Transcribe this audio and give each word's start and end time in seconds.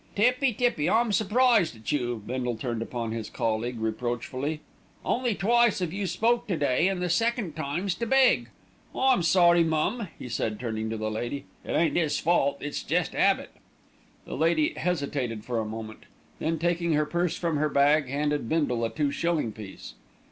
"Tippy, 0.15 0.51
Tippy! 0.51 0.89
I'm 0.89 1.11
surprised 1.11 1.75
at 1.75 1.91
you!" 1.91 2.23
Bindle 2.25 2.55
turned 2.55 2.81
upon 2.81 3.11
his 3.11 3.29
colleague 3.29 3.79
reproachfully. 3.79 4.61
"Only 5.05 5.35
twice 5.35 5.79
'ave 5.79 5.95
you 5.95 6.07
spoke 6.07 6.47
to 6.47 6.57
day, 6.57 6.89
an' 6.89 6.99
the 7.01 7.07
second 7.07 7.55
time's 7.55 7.93
to 7.93 8.07
beg. 8.07 8.49
I'm 8.95 9.21
sorry, 9.21 9.63
mum," 9.63 10.07
he 10.17 10.27
said, 10.27 10.59
turning 10.59 10.89
to 10.89 10.97
the 10.97 11.11
lady. 11.11 11.45
"It 11.63 11.73
ain't 11.73 11.97
'is 11.97 12.19
fault. 12.19 12.57
It's 12.61 12.81
jest 12.81 13.13
'abit." 13.13 13.51
The 14.25 14.35
lady 14.35 14.73
hesitated 14.75 15.45
for 15.45 15.59
a 15.59 15.65
moment, 15.65 16.05
then 16.39 16.57
taking 16.57 16.93
her 16.93 17.05
purse 17.05 17.37
from 17.37 17.57
her 17.57 17.69
bag, 17.69 18.07
handed 18.09 18.49
Bindle 18.49 18.83
a 18.83 18.89
two 18.89 19.11
shilling 19.11 19.51
piece. 19.51 19.93